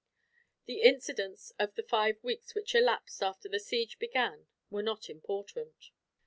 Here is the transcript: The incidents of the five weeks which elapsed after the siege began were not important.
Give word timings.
The 0.65 0.81
incidents 0.81 1.51
of 1.59 1.75
the 1.75 1.83
five 1.83 2.23
weeks 2.23 2.55
which 2.55 2.73
elapsed 2.73 3.21
after 3.21 3.47
the 3.47 3.59
siege 3.59 3.99
began 3.99 4.47
were 4.71 4.81
not 4.81 5.11
important. 5.11 5.91